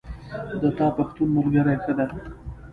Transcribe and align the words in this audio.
د 0.61 0.63
تا 0.77 0.87
پښتون 0.97 1.27
ملګری 1.37 1.75
ښه 1.83 1.93
ده 1.97 2.05